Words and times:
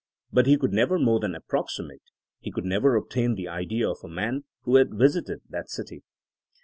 But 0.33 0.47
he 0.47 0.57
could 0.57 0.73
never 0.73 0.97
more 0.97 1.19
than 1.19 1.35
approximate; 1.35 2.01
he 2.39 2.51
could 2.51 2.65
never 2.65 2.95
obtain 2.95 3.35
the 3.35 3.47
idea 3.47 3.87
of 3.87 3.99
a 4.03 4.07
man 4.07 4.45
who 4.63 4.77
had 4.77 4.95
visited 4.97 5.41
that 5.49 5.69
city. 5.69 6.01